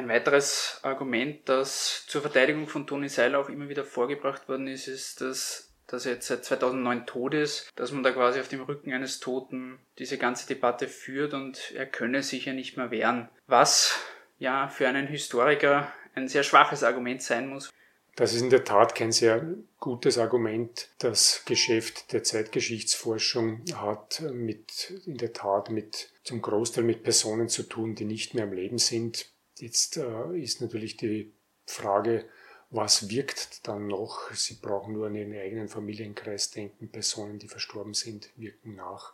Ein 0.01 0.09
weiteres 0.09 0.81
Argument, 0.81 1.47
das 1.47 2.07
zur 2.07 2.23
Verteidigung 2.23 2.69
von 2.69 2.87
Toni 2.87 3.11
Seiler 3.11 3.39
auch 3.39 3.51
immer 3.51 3.69
wieder 3.69 3.85
vorgebracht 3.85 4.49
worden 4.49 4.67
ist, 4.67 4.89
ist, 4.89 5.21
dass, 5.21 5.75
dass 5.87 6.07
er 6.07 6.15
jetzt 6.15 6.29
seit 6.29 6.43
2009 6.43 7.05
tot 7.05 7.35
ist, 7.35 7.69
dass 7.77 7.93
man 7.93 8.03
da 8.03 8.11
quasi 8.11 8.41
auf 8.41 8.49
dem 8.49 8.63
Rücken 8.63 8.95
eines 8.95 9.21
Toten 9.21 9.79
diese 9.99 10.17
ganze 10.17 10.47
Debatte 10.47 10.89
führt 10.89 11.35
und 11.35 11.73
er 11.73 11.85
könne 11.85 12.23
sich 12.23 12.47
ja 12.47 12.55
nicht 12.55 12.79
mehr 12.79 12.91
wehren. 12.91 13.29
Was 13.47 13.95
ja 14.39 14.69
für 14.69 14.89
einen 14.89 15.07
Historiker 15.07 15.93
ein 16.15 16.29
sehr 16.29 16.45
schwaches 16.45 16.83
Argument 16.83 17.21
sein 17.21 17.49
muss. 17.49 17.71
Das 18.17 18.33
ist 18.33 18.41
in 18.41 18.49
der 18.49 18.65
Tat 18.65 18.95
kein 18.95 19.13
sehr 19.13 19.55
gutes 19.81 20.17
Argument. 20.17 20.89
Das 20.97 21.45
Geschäft 21.45 22.15
der 22.15 22.23
Zeitgeschichtsforschung 22.23 23.65
hat 23.75 24.23
mit, 24.33 24.95
in 25.05 25.19
der 25.19 25.35
Tat 25.35 25.69
mit, 25.69 26.11
zum 26.25 26.41
Großteil 26.41 26.85
mit 26.85 27.03
Personen 27.03 27.51
zu 27.51 27.65
tun, 27.65 27.95
die 27.95 28.07
nicht 28.07 28.33
mehr 28.33 28.45
am 28.45 28.55
Leben 28.55 28.79
sind 28.79 29.27
Jetzt 29.61 29.97
äh, 29.97 30.39
ist 30.39 30.61
natürlich 30.61 30.97
die 30.97 31.33
Frage, 31.67 32.25
was 32.71 33.11
wirkt 33.11 33.67
dann 33.67 33.89
noch? 33.89 34.33
Sie 34.33 34.55
brauchen 34.55 34.95
nur 34.95 35.09
an 35.09 35.15
Ihren 35.15 35.35
eigenen 35.35 35.69
Familienkreis 35.69 36.51
denken. 36.51 36.89
Personen, 36.89 37.39
die 37.39 37.49
verstorben 37.49 37.95
sind, 37.95 38.31
wirken 38.37 38.77
nach. 38.77 39.13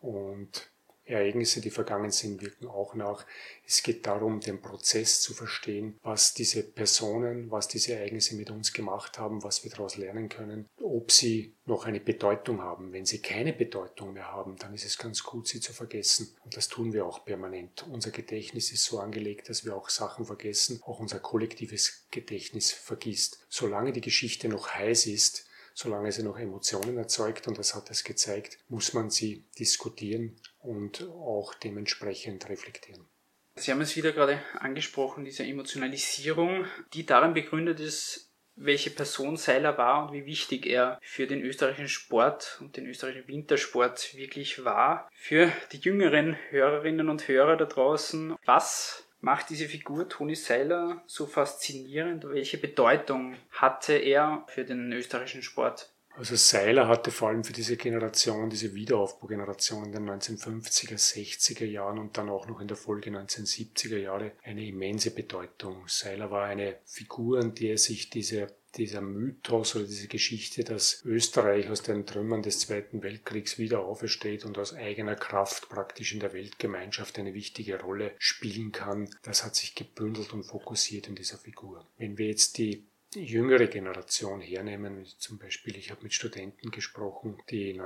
Und 0.00 0.70
Ereignisse, 1.10 1.60
die 1.60 1.70
vergangen 1.70 2.10
sind, 2.10 2.40
wirken 2.40 2.66
auch 2.66 2.94
nach. 2.94 3.26
Es 3.66 3.82
geht 3.82 4.06
darum, 4.06 4.40
den 4.40 4.60
Prozess 4.60 5.20
zu 5.20 5.34
verstehen, 5.34 5.98
was 6.02 6.34
diese 6.34 6.62
Personen, 6.62 7.50
was 7.50 7.68
diese 7.68 7.94
Ereignisse 7.94 8.36
mit 8.36 8.50
uns 8.50 8.72
gemacht 8.72 9.18
haben, 9.18 9.42
was 9.42 9.64
wir 9.64 9.70
daraus 9.70 9.96
lernen 9.96 10.28
können, 10.28 10.68
ob 10.82 11.12
sie 11.12 11.54
noch 11.66 11.86
eine 11.86 12.00
Bedeutung 12.00 12.62
haben. 12.62 12.92
Wenn 12.92 13.06
sie 13.06 13.20
keine 13.20 13.52
Bedeutung 13.52 14.12
mehr 14.12 14.30
haben, 14.30 14.56
dann 14.56 14.74
ist 14.74 14.84
es 14.84 14.98
ganz 14.98 15.22
gut, 15.22 15.48
sie 15.48 15.60
zu 15.60 15.72
vergessen. 15.72 16.34
Und 16.44 16.56
das 16.56 16.68
tun 16.68 16.92
wir 16.92 17.06
auch 17.06 17.24
permanent. 17.24 17.86
Unser 17.90 18.10
Gedächtnis 18.10 18.72
ist 18.72 18.84
so 18.84 18.98
angelegt, 18.98 19.48
dass 19.48 19.64
wir 19.64 19.76
auch 19.76 19.88
Sachen 19.88 20.24
vergessen. 20.24 20.80
Auch 20.84 20.98
unser 20.98 21.20
kollektives 21.20 22.06
Gedächtnis 22.10 22.72
vergisst. 22.72 23.44
Solange 23.48 23.92
die 23.92 24.00
Geschichte 24.00 24.48
noch 24.48 24.70
heiß 24.70 25.06
ist, 25.06 25.46
solange 25.74 26.12
sie 26.12 26.22
noch 26.22 26.38
Emotionen 26.38 26.96
erzeugt, 26.98 27.48
und 27.48 27.58
das 27.58 27.74
hat 27.74 27.90
es 27.90 28.04
gezeigt, 28.04 28.58
muss 28.68 28.92
man 28.92 29.10
sie 29.10 29.44
diskutieren 29.58 30.36
und 30.60 31.08
auch 31.08 31.54
dementsprechend 31.54 32.48
reflektieren. 32.48 33.08
Sie 33.56 33.72
haben 33.72 33.80
es 33.80 33.96
wieder 33.96 34.12
gerade 34.12 34.40
angesprochen, 34.58 35.24
diese 35.24 35.44
Emotionalisierung, 35.44 36.66
die 36.94 37.04
darin 37.04 37.34
begründet 37.34 37.80
ist, 37.80 38.30
welche 38.56 38.90
Person 38.90 39.36
Seiler 39.36 39.78
war 39.78 40.06
und 40.06 40.12
wie 40.12 40.26
wichtig 40.26 40.66
er 40.66 40.98
für 41.02 41.26
den 41.26 41.40
österreichischen 41.40 41.88
Sport 41.88 42.58
und 42.60 42.76
den 42.76 42.86
österreichischen 42.86 43.28
Wintersport 43.28 44.14
wirklich 44.14 44.64
war. 44.64 45.08
Für 45.14 45.50
die 45.72 45.78
jüngeren 45.78 46.36
Hörerinnen 46.50 47.08
und 47.08 47.26
Hörer 47.26 47.56
da 47.56 47.64
draußen, 47.64 48.36
was 48.44 49.06
macht 49.20 49.50
diese 49.50 49.66
Figur 49.66 50.08
Toni 50.08 50.34
Seiler 50.34 51.02
so 51.06 51.26
faszinierend? 51.26 52.24
Welche 52.28 52.58
Bedeutung 52.58 53.36
hatte 53.50 53.94
er 53.94 54.44
für 54.48 54.64
den 54.64 54.92
österreichischen 54.92 55.42
Sport? 55.42 55.90
Also 56.20 56.36
Seiler 56.36 56.86
hatte 56.86 57.10
vor 57.10 57.30
allem 57.30 57.44
für 57.44 57.54
diese 57.54 57.78
Generation, 57.78 58.50
diese 58.50 58.74
Wiederaufbaugeneration 58.74 59.86
in 59.86 59.92
den 59.92 60.10
1950er, 60.10 60.98
60er 60.98 61.64
Jahren 61.64 61.98
und 61.98 62.18
dann 62.18 62.28
auch 62.28 62.46
noch 62.46 62.60
in 62.60 62.68
der 62.68 62.76
Folge 62.76 63.08
1970er 63.08 63.96
Jahre 63.96 64.32
eine 64.42 64.66
immense 64.66 65.12
Bedeutung. 65.12 65.84
Seiler 65.86 66.30
war 66.30 66.44
eine 66.44 66.76
Figur, 66.84 67.40
an 67.40 67.54
der 67.54 67.78
sich 67.78 68.10
diese 68.10 68.48
dieser 68.76 69.00
Mythos 69.00 69.74
oder 69.74 69.84
diese 69.84 70.08
Geschichte, 70.08 70.62
dass 70.62 71.02
Österreich 71.04 71.68
aus 71.70 71.82
den 71.82 72.06
Trümmern 72.06 72.42
des 72.42 72.60
Zweiten 72.60 73.02
Weltkriegs 73.02 73.58
wieder 73.58 73.80
aufersteht 73.80 74.44
und 74.44 74.58
aus 74.58 74.74
eigener 74.74 75.16
Kraft 75.16 75.68
praktisch 75.68 76.12
in 76.12 76.20
der 76.20 76.32
Weltgemeinschaft 76.32 77.18
eine 77.18 77.34
wichtige 77.34 77.80
Rolle 77.80 78.12
spielen 78.18 78.70
kann, 78.70 79.10
das 79.22 79.44
hat 79.44 79.56
sich 79.56 79.74
gebündelt 79.74 80.32
und 80.32 80.44
fokussiert 80.44 81.08
in 81.08 81.16
dieser 81.16 81.38
Figur. 81.38 81.84
Wenn 81.98 82.16
wir 82.16 82.28
jetzt 82.28 82.58
die 82.58 82.84
die 83.14 83.24
jüngere 83.24 83.66
Generation 83.66 84.40
hernehmen. 84.40 85.04
Zum 85.18 85.38
Beispiel, 85.38 85.76
ich 85.76 85.90
habe 85.90 86.02
mit 86.02 86.14
Studenten 86.14 86.70
gesprochen, 86.70 87.38
die 87.50 87.70
in 87.70 87.78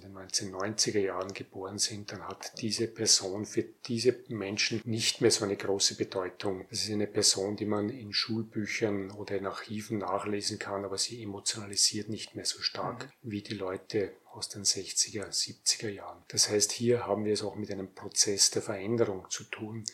den 0.00 0.16
1990er 0.16 0.98
Jahren 0.98 1.34
geboren 1.34 1.78
sind, 1.78 2.12
dann 2.12 2.26
hat 2.26 2.60
diese 2.60 2.88
Person 2.88 3.44
für 3.44 3.64
diese 3.86 4.16
Menschen 4.28 4.80
nicht 4.84 5.20
mehr 5.20 5.30
so 5.30 5.44
eine 5.44 5.56
große 5.56 5.96
Bedeutung. 5.96 6.66
Das 6.70 6.84
ist 6.84 6.90
eine 6.90 7.06
Person, 7.06 7.56
die 7.56 7.66
man 7.66 7.90
in 7.90 8.12
Schulbüchern 8.12 9.10
oder 9.10 9.36
in 9.36 9.46
Archiven 9.46 9.98
nachlesen 9.98 10.58
kann, 10.58 10.84
aber 10.84 10.96
sie 10.96 11.22
emotionalisiert 11.22 12.08
nicht 12.08 12.34
mehr 12.34 12.46
so 12.46 12.60
stark 12.60 13.06
mhm. 13.22 13.30
wie 13.30 13.42
die 13.42 13.54
Leute 13.54 14.12
aus 14.32 14.48
den 14.48 14.64
60er, 14.64 15.26
70er 15.26 15.90
Jahren. 15.90 16.22
Das 16.28 16.48
heißt, 16.48 16.72
hier 16.72 17.06
haben 17.06 17.24
wir 17.24 17.34
es 17.34 17.42
auch 17.42 17.54
mit 17.54 17.70
einem 17.70 17.94
Prozess 17.94 18.50
der 18.50 18.62
Veränderung 18.62 19.28
zu 19.28 19.44
tun. 19.44 19.84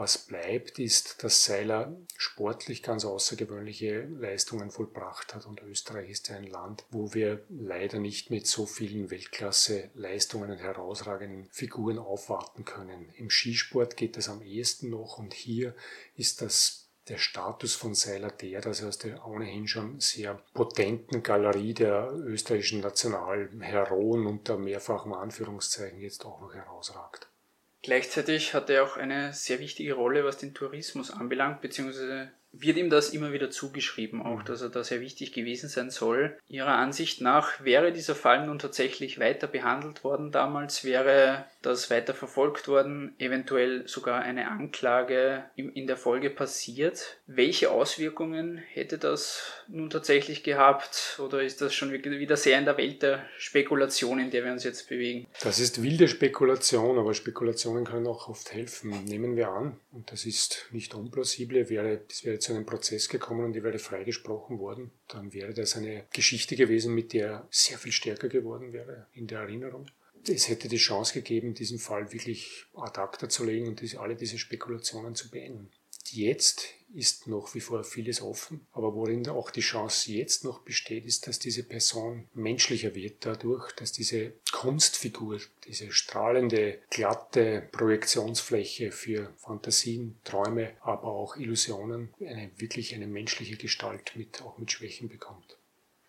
Was 0.00 0.16
bleibt, 0.16 0.78
ist, 0.78 1.22
dass 1.22 1.44
Seiler 1.44 1.94
sportlich 2.16 2.82
ganz 2.82 3.04
außergewöhnliche 3.04 4.00
Leistungen 4.04 4.70
vollbracht 4.70 5.34
hat 5.34 5.44
und 5.44 5.60
Österreich 5.60 6.08
ist 6.08 6.30
ein 6.30 6.46
Land, 6.46 6.86
wo 6.90 7.12
wir 7.12 7.44
leider 7.50 7.98
nicht 7.98 8.30
mit 8.30 8.46
so 8.46 8.64
vielen 8.64 9.10
Weltklasse-Leistungen 9.10 10.52
und 10.52 10.56
herausragenden 10.56 11.50
Figuren 11.50 11.98
aufwarten 11.98 12.64
können. 12.64 13.12
Im 13.18 13.28
Skisport 13.28 13.98
geht 13.98 14.16
das 14.16 14.30
am 14.30 14.40
ehesten 14.40 14.88
noch 14.88 15.18
und 15.18 15.34
hier 15.34 15.74
ist 16.16 16.40
das 16.40 16.88
der 17.08 17.18
Status 17.18 17.74
von 17.74 17.94
Seiler 17.94 18.30
der, 18.30 18.62
dass 18.62 18.80
er 18.80 18.88
aus 18.88 18.96
der 18.96 19.26
ohnehin 19.26 19.68
schon 19.68 20.00
sehr 20.00 20.42
potenten 20.54 21.22
Galerie 21.22 21.74
der 21.74 22.10
österreichischen 22.10 22.80
Nationalheroen 22.80 24.26
unter 24.26 24.56
mehrfachen 24.56 25.12
Anführungszeichen 25.12 26.00
jetzt 26.00 26.24
auch 26.24 26.40
noch 26.40 26.54
herausragt. 26.54 27.29
Gleichzeitig 27.82 28.52
hat 28.52 28.68
er 28.68 28.84
auch 28.84 28.96
eine 28.96 29.32
sehr 29.32 29.58
wichtige 29.58 29.94
Rolle, 29.94 30.24
was 30.24 30.36
den 30.36 30.54
Tourismus 30.54 31.10
anbelangt, 31.10 31.62
beziehungsweise 31.62 32.30
wird 32.52 32.76
ihm 32.76 32.90
das 32.90 33.10
immer 33.10 33.32
wieder 33.32 33.50
zugeschrieben, 33.50 34.22
auch 34.22 34.40
mhm. 34.40 34.44
dass 34.44 34.62
er 34.62 34.70
da 34.70 34.82
sehr 34.82 35.00
wichtig 35.00 35.32
gewesen 35.32 35.68
sein 35.68 35.90
soll. 35.90 36.36
Ihrer 36.48 36.76
Ansicht 36.76 37.20
nach 37.20 37.64
wäre 37.64 37.92
dieser 37.92 38.14
Fall 38.14 38.46
nun 38.46 38.58
tatsächlich 38.58 39.18
weiter 39.20 39.46
behandelt 39.46 40.04
worden 40.04 40.32
damals, 40.32 40.84
wäre 40.84 41.44
das 41.62 41.90
weiter 41.90 42.14
verfolgt 42.14 42.68
worden, 42.68 43.14
eventuell 43.18 43.86
sogar 43.86 44.22
eine 44.22 44.48
Anklage 44.48 45.44
in 45.56 45.86
der 45.86 45.96
Folge 45.96 46.30
passiert. 46.30 47.18
Welche 47.26 47.70
Auswirkungen 47.70 48.56
hätte 48.56 48.98
das 48.98 49.52
nun 49.68 49.90
tatsächlich 49.90 50.42
gehabt 50.42 51.20
oder 51.22 51.42
ist 51.42 51.60
das 51.60 51.74
schon 51.74 51.92
wieder 51.92 52.36
sehr 52.36 52.58
in 52.58 52.64
der 52.64 52.76
Welt 52.78 53.02
der 53.02 53.26
Spekulation, 53.38 54.18
in 54.18 54.30
der 54.30 54.44
wir 54.44 54.52
uns 54.52 54.64
jetzt 54.64 54.88
bewegen? 54.88 55.26
Das 55.42 55.58
ist 55.58 55.82
wilde 55.82 56.08
Spekulation, 56.08 56.98
aber 56.98 57.14
Spekulationen 57.14 57.84
können 57.84 58.06
auch 58.06 58.28
oft 58.28 58.52
helfen. 58.52 59.04
Nehmen 59.04 59.36
wir 59.36 59.50
an, 59.50 59.78
und 59.92 60.10
das 60.10 60.24
ist 60.24 60.66
nicht 60.72 60.94
unplausibel, 60.94 61.68
wäre, 61.68 62.00
das 62.08 62.24
wäre 62.24 62.39
zu 62.40 62.52
einem 62.52 62.66
Prozess 62.66 63.08
gekommen 63.08 63.44
und 63.44 63.52
die 63.52 63.62
wäre 63.62 63.78
freigesprochen 63.78 64.58
worden, 64.58 64.90
dann 65.08 65.32
wäre 65.32 65.54
das 65.54 65.76
eine 65.76 66.06
Geschichte 66.12 66.56
gewesen, 66.56 66.94
mit 66.94 67.12
der 67.12 67.46
sehr 67.50 67.78
viel 67.78 67.92
stärker 67.92 68.28
geworden 68.28 68.72
wäre 68.72 69.06
in 69.12 69.26
der 69.26 69.40
Erinnerung. 69.40 69.86
Es 70.28 70.48
hätte 70.48 70.68
die 70.68 70.76
Chance 70.76 71.14
gegeben, 71.14 71.54
diesen 71.54 71.78
Fall 71.78 72.12
wirklich 72.12 72.66
ad 72.74 73.00
acta 73.00 73.28
zu 73.28 73.44
legen 73.44 73.68
und 73.68 73.80
diese, 73.80 74.00
alle 74.00 74.16
diese 74.16 74.38
Spekulationen 74.38 75.14
zu 75.14 75.30
beenden. 75.30 75.70
Jetzt 76.12 76.74
ist 76.94 77.28
noch 77.28 77.54
wie 77.54 77.60
vor 77.60 77.84
vieles 77.84 78.20
offen, 78.20 78.66
aber 78.72 78.94
worin 78.94 79.28
auch 79.28 79.50
die 79.50 79.60
Chance 79.60 80.12
jetzt 80.12 80.44
noch 80.44 80.60
besteht, 80.60 81.04
ist, 81.04 81.26
dass 81.26 81.38
diese 81.38 81.62
Person 81.62 82.28
menschlicher 82.34 82.94
wird 82.94 83.24
dadurch, 83.24 83.70
dass 83.72 83.92
diese 83.92 84.32
Kunstfigur, 84.50 85.40
diese 85.66 85.92
strahlende, 85.92 86.80
glatte 86.90 87.68
Projektionsfläche 87.70 88.90
für 88.90 89.32
Fantasien, 89.36 90.18
Träume, 90.24 90.72
aber 90.80 91.04
auch 91.04 91.36
Illusionen, 91.36 92.12
eine 92.18 92.50
wirklich 92.56 92.94
eine 92.94 93.06
menschliche 93.06 93.56
Gestalt 93.56 94.16
mit, 94.16 94.42
auch 94.42 94.58
mit 94.58 94.72
Schwächen 94.72 95.08
bekommt. 95.08 95.59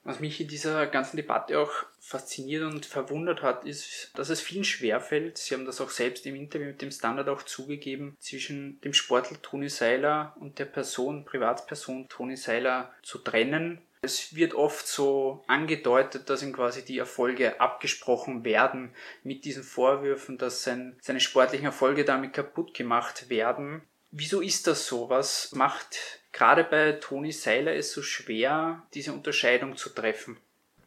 Was 0.03 0.19
mich 0.19 0.41
in 0.41 0.47
dieser 0.47 0.87
ganzen 0.87 1.17
Debatte 1.17 1.59
auch 1.59 1.71
fasziniert 1.99 2.63
und 2.63 2.85
verwundert 2.85 3.43
hat, 3.43 3.65
ist, 3.65 4.11
dass 4.15 4.29
es 4.29 4.41
vielen 4.41 4.63
schwerfällt, 4.63 5.37
Sie 5.37 5.53
haben 5.53 5.65
das 5.65 5.79
auch 5.79 5.91
selbst 5.91 6.25
im 6.25 6.35
Interview 6.35 6.67
mit 6.67 6.81
dem 6.81 6.91
Standard 6.91 7.29
auch 7.29 7.43
zugegeben, 7.43 8.17
zwischen 8.19 8.81
dem 8.81 8.93
Sportler 8.93 9.41
Toni 9.41 9.69
Seiler 9.69 10.35
und 10.39 10.57
der 10.57 10.65
Person, 10.65 11.23
Privatperson 11.25 12.09
Toni 12.09 12.35
Seiler 12.35 12.91
zu 13.03 13.19
trennen. 13.19 13.81
Es 14.01 14.35
wird 14.35 14.55
oft 14.55 14.87
so 14.87 15.43
angedeutet, 15.45 16.27
dass 16.31 16.41
ihm 16.41 16.53
quasi 16.53 16.83
die 16.83 16.97
Erfolge 16.97 17.61
abgesprochen 17.61 18.43
werden 18.43 18.95
mit 19.23 19.45
diesen 19.45 19.61
Vorwürfen, 19.61 20.39
dass 20.39 20.63
sein, 20.63 20.97
seine 21.01 21.19
sportlichen 21.19 21.67
Erfolge 21.67 22.03
damit 22.03 22.33
kaputt 22.33 22.73
gemacht 22.73 23.29
werden. 23.29 23.83
Wieso 24.09 24.41
ist 24.41 24.65
das 24.65 24.87
so? 24.87 25.09
Was 25.09 25.51
macht 25.51 26.20
gerade 26.31 26.63
bei 26.63 26.93
Toni 26.93 27.31
Seiler 27.31 27.75
es 27.75 27.91
so 27.91 28.01
schwer, 28.01 28.83
diese 28.93 29.13
Unterscheidung 29.13 29.75
zu 29.77 29.89
treffen? 29.89 30.37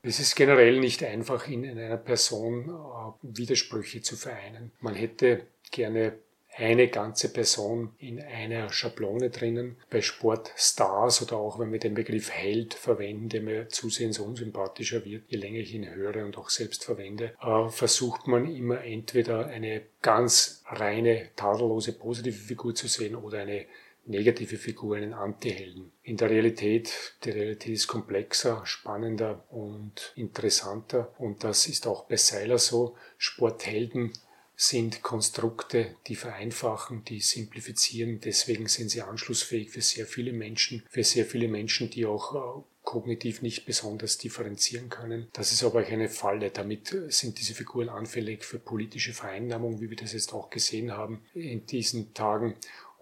Es 0.02 0.20
ist 0.20 0.36
generell 0.36 0.80
nicht 0.80 1.02
einfach, 1.02 1.48
in 1.48 1.66
einer 1.66 1.96
Person 1.96 2.68
äh, 2.68 3.12
Widersprüche 3.22 4.02
zu 4.02 4.16
vereinen. 4.16 4.72
Man 4.80 4.94
hätte 4.94 5.46
gerne 5.70 6.18
eine 6.56 6.88
ganze 6.88 7.32
Person 7.32 7.94
in 7.98 8.20
einer 8.20 8.70
Schablone 8.70 9.30
drinnen. 9.30 9.76
Bei 9.90 10.00
Sportstars 10.00 11.22
oder 11.22 11.36
auch 11.36 11.58
wenn 11.58 11.72
wir 11.72 11.80
den 11.80 11.94
Begriff 11.94 12.30
Held 12.30 12.74
verwenden, 12.74 13.28
der 13.28 13.42
mir 13.42 13.68
zusehends 13.68 14.18
unsympathischer 14.18 15.04
wird, 15.04 15.24
je 15.28 15.38
länger 15.38 15.60
ich 15.60 15.74
ihn 15.74 15.92
höre 15.92 16.24
und 16.24 16.38
auch 16.38 16.50
selbst 16.50 16.84
verwende, 16.84 17.32
äh, 17.42 17.68
versucht 17.68 18.26
man 18.26 18.54
immer 18.54 18.84
entweder 18.84 19.46
eine 19.46 19.82
ganz 20.00 20.62
reine, 20.66 21.30
tadellose 21.34 21.92
positive 21.92 22.36
Figur 22.36 22.74
zu 22.74 22.88
sehen 22.88 23.16
oder 23.16 23.38
eine 23.38 23.66
negative 24.06 24.56
Figur, 24.56 24.96
einen 24.96 25.14
Antihelden. 25.14 25.92
In 26.02 26.16
der 26.16 26.30
Realität, 26.30 27.14
die 27.24 27.30
Realität 27.30 27.74
ist 27.74 27.86
komplexer, 27.86 28.64
spannender 28.64 29.44
und 29.50 30.12
interessanter 30.16 31.14
und 31.18 31.44
das 31.44 31.66
ist 31.66 31.86
auch 31.86 32.04
bei 32.04 32.16
Seiler 32.16 32.58
so. 32.58 32.96
Sporthelden 33.18 34.12
sind 34.56 35.02
Konstrukte, 35.02 35.96
die 36.06 36.14
vereinfachen, 36.14 37.04
die 37.04 37.20
simplifizieren. 37.20 38.20
Deswegen 38.20 38.68
sind 38.68 38.90
sie 38.90 39.02
anschlussfähig 39.02 39.70
für 39.70 39.80
sehr 39.80 40.06
viele 40.06 40.32
Menschen, 40.32 40.84
für 40.88 41.02
sehr 41.02 41.26
viele 41.26 41.48
Menschen, 41.48 41.90
die 41.90 42.06
auch 42.06 42.34
äh, 42.60 42.62
kognitiv 42.84 43.42
nicht 43.42 43.66
besonders 43.66 44.18
differenzieren 44.18 44.90
können. 44.90 45.28
Das 45.32 45.52
ist 45.52 45.64
aber 45.64 45.82
auch 45.82 45.88
eine 45.88 46.08
Falle. 46.08 46.50
Damit 46.50 46.94
sind 47.08 47.40
diese 47.40 47.54
Figuren 47.54 47.88
anfällig 47.88 48.44
für 48.44 48.58
politische 48.58 49.12
Vereinnahmung, 49.12 49.80
wie 49.80 49.90
wir 49.90 49.96
das 49.96 50.12
jetzt 50.12 50.32
auch 50.32 50.50
gesehen 50.50 50.92
haben 50.92 51.22
in 51.34 51.66
diesen 51.66 52.14
Tagen. 52.14 52.54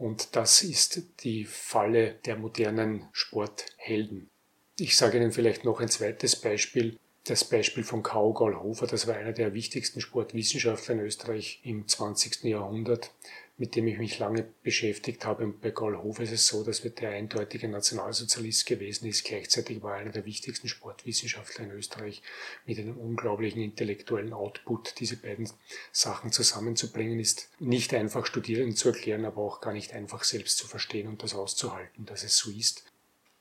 Und 0.03 0.35
das 0.35 0.65
ist 0.65 1.01
die 1.23 1.45
Falle 1.45 2.15
der 2.27 2.37
modernen 2.37 3.09
Sporthelden. 3.13 4.31
Ich 4.77 4.97
sage 4.97 5.17
Ihnen 5.17 5.31
vielleicht 5.31 5.65
noch 5.65 5.79
ein 5.79 5.89
zweites 5.89 6.35
Beispiel. 6.35 6.99
Das 7.23 7.45
Beispiel 7.45 7.85
von 7.85 8.03
Karl 8.03 8.35
Gallhofer, 8.35 8.89
das 8.89 9.07
war 9.07 9.15
einer 9.15 9.31
der 9.31 9.55
wichtigsten 9.55 10.01
Sportwissenschaftler 10.01 10.97
in 10.97 11.03
Österreich 11.03 11.61
im 11.63 11.87
20. 11.87 12.43
Jahrhundert 12.43 13.13
mit 13.63 13.77
dem 13.77 13.87
ich 13.87 13.99
mich 13.99 14.19
lange 14.19 14.43
beschäftigt 14.65 15.25
habe. 15.25 15.45
Und 15.45 15.61
bei 15.61 15.71
Hofer 15.71 16.25
ist 16.25 16.33
es 16.33 16.49
so, 16.49 16.65
dass 16.65 16.81
er 16.81 16.91
der 16.91 17.11
eindeutige 17.11 17.69
Nationalsozialist 17.69 18.67
gewesen 18.67 19.07
ist. 19.07 19.25
Gleichzeitig 19.25 19.85
war 19.85 19.93
er 19.93 20.01
einer 20.01 20.11
der 20.11 20.25
wichtigsten 20.25 20.67
Sportwissenschaftler 20.67 21.67
in 21.67 21.71
Österreich 21.71 22.23
mit 22.67 22.81
einem 22.81 22.99
unglaublichen 22.99 23.63
intellektuellen 23.63 24.33
Output. 24.33 24.99
Diese 24.99 25.17
beiden 25.17 25.49
Sachen 25.93 26.33
zusammenzubringen 26.33 27.21
ist 27.21 27.51
nicht 27.61 27.95
einfach 27.95 28.27
Studierenden 28.27 28.75
zu 28.75 28.89
erklären, 28.89 29.25
aber 29.25 29.41
auch 29.43 29.61
gar 29.61 29.73
nicht 29.73 29.93
einfach 29.93 30.25
selbst 30.25 30.59
zu 30.59 30.67
verstehen 30.67 31.07
und 31.07 31.23
das 31.23 31.37
auszuhalten, 31.37 32.05
dass 32.05 32.25
es 32.25 32.37
so 32.37 32.51
ist. 32.51 32.83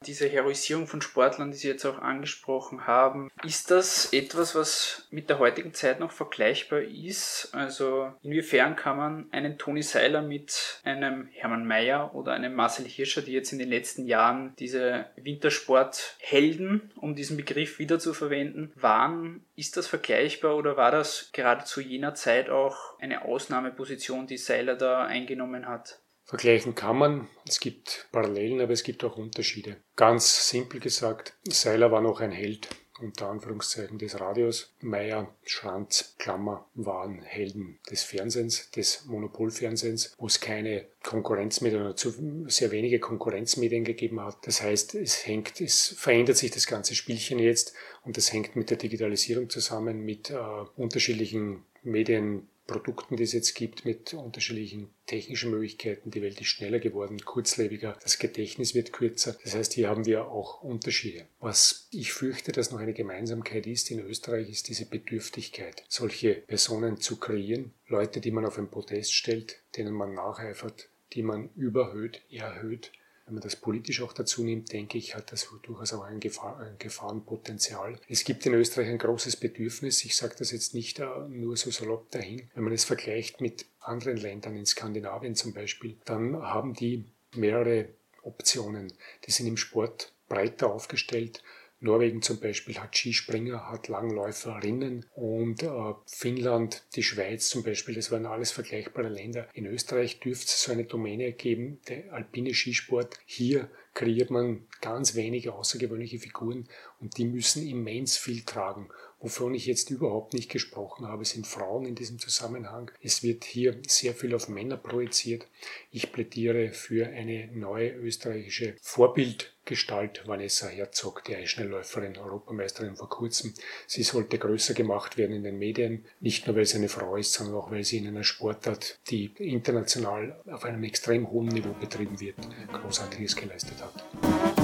Diese 0.07 0.27
Heroisierung 0.27 0.87
von 0.87 1.01
Sportlern, 1.01 1.51
die 1.51 1.57
Sie 1.57 1.67
jetzt 1.67 1.85
auch 1.85 1.99
angesprochen 1.99 2.87
haben, 2.87 3.29
ist 3.43 3.69
das 3.69 4.11
etwas, 4.11 4.55
was 4.55 5.07
mit 5.11 5.29
der 5.29 5.37
heutigen 5.37 5.75
Zeit 5.75 5.99
noch 5.99 6.11
vergleichbar 6.11 6.81
ist? 6.81 7.49
Also 7.51 8.11
inwiefern 8.23 8.75
kann 8.75 8.97
man 8.97 9.27
einen 9.31 9.59
Toni 9.59 9.83
Seiler 9.83 10.23
mit 10.23 10.79
einem 10.83 11.27
Hermann 11.33 11.67
Mayer 11.67 12.15
oder 12.15 12.33
einem 12.33 12.55
Marcel 12.55 12.85
Hirscher, 12.85 13.21
die 13.21 13.33
jetzt 13.33 13.53
in 13.53 13.59
den 13.59 13.69
letzten 13.69 14.07
Jahren 14.07 14.55
diese 14.57 15.05
Wintersporthelden, 15.17 16.91
um 16.95 17.13
diesen 17.13 17.37
Begriff 17.37 17.77
wieder 17.77 17.99
zu 17.99 18.15
verwenden, 18.15 18.71
waren, 18.75 19.45
ist 19.55 19.77
das 19.77 19.85
vergleichbar 19.85 20.55
oder 20.55 20.77
war 20.77 20.89
das 20.89 21.29
gerade 21.31 21.63
zu 21.65 21.79
jener 21.79 22.15
Zeit 22.15 22.49
auch 22.49 22.99
eine 22.99 23.23
Ausnahmeposition, 23.23 24.25
die 24.25 24.37
Seiler 24.37 24.75
da 24.75 25.05
eingenommen 25.05 25.67
hat? 25.67 26.00
Vergleichen 26.25 26.75
kann 26.75 26.97
man, 26.97 27.27
es 27.47 27.59
gibt 27.59 28.07
Parallelen, 28.11 28.61
aber 28.61 28.71
es 28.71 28.83
gibt 28.83 29.03
auch 29.03 29.17
Unterschiede. 29.17 29.77
Ganz 29.95 30.49
simpel 30.49 30.79
gesagt, 30.79 31.33
Seiler 31.43 31.91
war 31.91 32.01
noch 32.01 32.21
ein 32.21 32.31
Held, 32.31 32.69
unter 33.01 33.29
Anführungszeichen 33.29 33.97
des 33.97 34.19
Radios. 34.19 34.73
Meyer, 34.79 35.33
Schranz, 35.43 36.15
Klammer 36.19 36.69
waren 36.75 37.21
Helden 37.21 37.79
des 37.89 38.03
Fernsehens, 38.03 38.71
des 38.71 39.05
Monopolfernsehens, 39.05 40.15
wo 40.17 40.27
es 40.27 40.39
keine 40.39 40.85
Konkurrenzmedien 41.03 41.81
oder 41.81 41.95
zu 41.95 42.13
sehr 42.47 42.71
wenige 42.71 42.99
Konkurrenzmedien 42.99 43.83
gegeben 43.83 44.21
hat. 44.21 44.37
Das 44.45 44.61
heißt, 44.61 44.95
es 44.95 45.25
hängt, 45.25 45.59
es 45.59 45.95
verändert 45.97 46.37
sich 46.37 46.51
das 46.51 46.67
ganze 46.67 46.95
Spielchen 46.95 47.39
jetzt 47.39 47.73
und 48.03 48.17
das 48.17 48.31
hängt 48.31 48.55
mit 48.55 48.69
der 48.69 48.77
Digitalisierung 48.77 49.49
zusammen, 49.49 50.05
mit 50.05 50.29
äh, 50.29 50.35
unterschiedlichen 50.75 51.63
Medien, 51.83 52.47
Produkten, 52.71 53.17
die 53.17 53.23
es 53.23 53.33
jetzt 53.33 53.53
gibt, 53.53 53.85
mit 53.85 54.13
unterschiedlichen 54.13 54.89
technischen 55.05 55.51
Möglichkeiten. 55.51 56.09
Die 56.09 56.21
Welt 56.21 56.39
ist 56.39 56.47
schneller 56.47 56.79
geworden, 56.79 57.19
kurzlebiger, 57.23 57.97
das 58.01 58.17
Gedächtnis 58.17 58.73
wird 58.73 58.93
kürzer. 58.93 59.35
Das 59.43 59.55
heißt, 59.55 59.73
hier 59.73 59.89
haben 59.89 60.05
wir 60.05 60.27
auch 60.27 60.63
Unterschiede. 60.63 61.25
Was 61.39 61.87
ich 61.91 62.13
fürchte, 62.13 62.51
dass 62.51 62.71
noch 62.71 62.79
eine 62.79 62.93
Gemeinsamkeit 62.93 63.67
ist 63.67 63.91
in 63.91 63.99
Österreich, 63.99 64.49
ist 64.49 64.69
diese 64.69 64.85
Bedürftigkeit, 64.85 65.83
solche 65.89 66.35
Personen 66.35 67.01
zu 67.01 67.17
kreieren, 67.17 67.73
Leute, 67.87 68.21
die 68.21 68.31
man 68.31 68.45
auf 68.45 68.57
ein 68.57 68.69
Podest 68.69 69.13
stellt, 69.13 69.59
denen 69.75 69.93
man 69.93 70.13
nacheifert, 70.13 70.87
die 71.13 71.23
man 71.23 71.49
überhöht, 71.55 72.21
erhöht, 72.31 72.91
wenn 73.25 73.35
man 73.35 73.43
das 73.43 73.55
politisch 73.55 74.01
auch 74.01 74.13
dazu 74.13 74.43
nimmt, 74.43 74.71
denke 74.71 74.97
ich, 74.97 75.15
hat 75.15 75.31
das 75.31 75.47
durchaus 75.63 75.93
auch 75.93 76.03
ein, 76.03 76.19
Gefahr, 76.19 76.59
ein 76.59 76.77
Gefahrenpotenzial. 76.79 77.99
Es 78.07 78.23
gibt 78.23 78.45
in 78.45 78.53
Österreich 78.53 78.87
ein 78.87 78.97
großes 78.97 79.37
Bedürfnis, 79.37 80.03
ich 80.03 80.15
sage 80.15 80.35
das 80.37 80.51
jetzt 80.51 80.73
nicht 80.73 80.99
äh, 80.99 81.05
nur 81.29 81.57
so 81.57 81.71
salopp 81.71 82.11
dahin, 82.11 82.49
wenn 82.53 82.63
man 82.63 82.73
es 82.73 82.83
vergleicht 82.83 83.41
mit 83.41 83.65
anderen 83.79 84.17
Ländern, 84.17 84.55
in 84.55 84.65
Skandinavien 84.65 85.35
zum 85.35 85.53
Beispiel, 85.53 85.97
dann 86.05 86.41
haben 86.41 86.73
die 86.73 87.05
mehrere 87.35 87.89
Optionen. 88.23 88.93
Die 89.25 89.31
sind 89.31 89.47
im 89.47 89.57
Sport 89.57 90.13
breiter 90.27 90.71
aufgestellt 90.71 91.43
Norwegen 91.81 92.21
zum 92.21 92.39
Beispiel 92.39 92.77
hat 92.77 92.95
Skispringer, 92.95 93.69
hat 93.69 93.87
Langläuferinnen 93.87 95.05
und 95.15 95.63
äh, 95.63 95.93
Finnland, 96.05 96.83
die 96.95 97.03
Schweiz 97.03 97.49
zum 97.49 97.63
Beispiel, 97.63 97.95
das 97.95 98.11
waren 98.11 98.27
alles 98.27 98.51
vergleichbare 98.51 99.09
Länder. 99.09 99.47
In 99.53 99.65
Österreich 99.65 100.19
dürfte 100.19 100.45
es 100.45 100.61
so 100.61 100.71
eine 100.71 100.85
Domäne 100.85 101.31
geben, 101.33 101.79
der 101.89 102.13
alpine 102.13 102.53
Skisport. 102.53 103.19
Hier 103.25 103.67
kreiert 103.93 104.29
man 104.29 104.67
ganz 104.79 105.15
wenige 105.15 105.53
außergewöhnliche 105.53 106.19
Figuren 106.19 106.69
und 107.01 107.17
die 107.17 107.25
müssen 107.25 107.67
immens 107.67 108.17
viel 108.17 108.43
tragen. 108.43 108.89
Wovon 109.21 109.53
ich 109.53 109.67
jetzt 109.67 109.91
überhaupt 109.91 110.33
nicht 110.33 110.49
gesprochen 110.49 111.07
habe, 111.07 111.25
sind 111.25 111.45
Frauen 111.45 111.85
in 111.85 111.93
diesem 111.93 112.17
Zusammenhang. 112.17 112.89
Es 113.03 113.21
wird 113.21 113.43
hier 113.43 113.77
sehr 113.87 114.15
viel 114.15 114.33
auf 114.33 114.49
Männer 114.49 114.77
projiziert. 114.77 115.45
Ich 115.91 116.11
plädiere 116.11 116.71
für 116.71 117.05
eine 117.05 117.47
neue 117.53 117.91
österreichische 117.91 118.75
Vorbildgestalt, 118.81 120.23
Vanessa 120.27 120.69
Herzog, 120.69 121.23
die 121.25 121.35
Eisschnellläuferin, 121.35 122.17
Europameisterin 122.17 122.95
vor 122.95 123.09
kurzem. 123.09 123.53
Sie 123.85 124.01
sollte 124.01 124.39
größer 124.39 124.73
gemacht 124.73 125.17
werden 125.17 125.35
in 125.35 125.43
den 125.43 125.59
Medien, 125.59 126.03
nicht 126.19 126.47
nur 126.47 126.55
weil 126.55 126.65
sie 126.65 126.77
eine 126.77 126.89
Frau 126.89 127.15
ist, 127.15 127.33
sondern 127.33 127.57
auch 127.57 127.69
weil 127.69 127.83
sie 127.83 127.97
in 127.97 128.07
einer 128.07 128.23
Sportart, 128.23 128.97
die 129.11 129.31
international 129.37 130.41
auf 130.47 130.63
einem 130.63 130.83
extrem 130.83 131.29
hohen 131.29 131.49
Niveau 131.49 131.73
betrieben 131.79 132.19
wird, 132.19 132.37
Großartiges 132.73 133.35
geleistet 133.35 133.77
hat. 133.83 134.60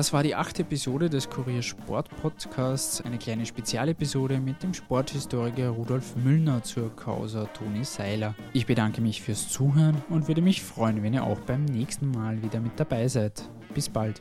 Das 0.00 0.14
war 0.14 0.22
die 0.22 0.34
achte 0.34 0.62
Episode 0.62 1.10
des 1.10 1.28
Kurier 1.28 1.60
Sport 1.60 2.08
Podcasts, 2.22 3.02
eine 3.02 3.18
kleine 3.18 3.44
Spezialepisode 3.44 4.40
mit 4.40 4.62
dem 4.62 4.72
Sporthistoriker 4.72 5.68
Rudolf 5.68 6.16
Müllner 6.16 6.62
zur 6.62 6.96
Causa 6.96 7.44
Toni 7.44 7.84
Seiler. 7.84 8.34
Ich 8.54 8.64
bedanke 8.64 9.02
mich 9.02 9.20
fürs 9.20 9.50
Zuhören 9.50 10.02
und 10.08 10.26
würde 10.26 10.40
mich 10.40 10.62
freuen, 10.62 11.02
wenn 11.02 11.12
ihr 11.12 11.24
auch 11.24 11.40
beim 11.40 11.66
nächsten 11.66 12.12
Mal 12.12 12.42
wieder 12.42 12.60
mit 12.60 12.80
dabei 12.80 13.08
seid. 13.08 13.46
Bis 13.74 13.90
bald. 13.90 14.18